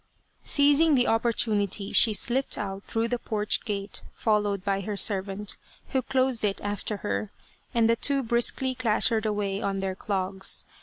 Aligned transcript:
Seizing 0.43 0.95
the 0.95 1.05
opportunity 1.05 1.93
she 1.93 2.11
slipped 2.11 2.57
out 2.57 2.81
through 2.81 3.07
the 3.07 3.19
porch 3.19 3.63
gate, 3.63 4.01
followed 4.15 4.65
by 4.65 4.81
her 4.81 4.97
servant, 4.97 5.57
who 5.89 6.01
closed 6.01 6.43
it 6.43 6.59
after 6.61 6.97
her, 7.05 7.29
and 7.71 7.87
the 7.87 7.95
two 7.95 8.23
briskly 8.23 8.73
clattered 8.73 9.27
away 9.27 9.61
on 9.61 9.77
their 9.77 9.93
clogs. 9.93 10.65